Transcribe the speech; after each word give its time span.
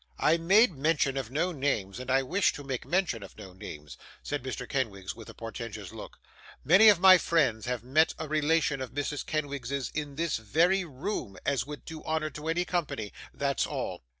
'I 0.17 0.37
made 0.37 0.71
mention 0.75 1.15
of 1.15 1.29
no 1.29 1.51
names, 1.51 1.99
and 1.99 2.09
I 2.09 2.23
wish 2.23 2.53
to 2.53 2.63
make 2.63 2.87
mention 2.87 3.21
of 3.21 3.37
no 3.37 3.53
names,' 3.53 3.97
said 4.23 4.41
Mr. 4.41 4.67
Kenwigs, 4.67 5.15
with 5.15 5.29
a 5.29 5.35
portentous 5.35 5.91
look. 5.91 6.17
'Many 6.65 6.89
of 6.89 6.99
my 6.99 7.19
friends 7.19 7.67
have 7.67 7.83
met 7.83 8.15
a 8.17 8.27
relation 8.27 8.81
of 8.81 8.95
Mrs. 8.95 9.23
Kenwigs's 9.23 9.91
in 9.93 10.15
this 10.15 10.37
very 10.37 10.83
room, 10.85 11.37
as 11.45 11.67
would 11.67 11.85
do 11.85 12.03
honour 12.03 12.31
to 12.31 12.47
any 12.49 12.65
company; 12.65 13.13
that's 13.31 13.67
all. 13.67 14.01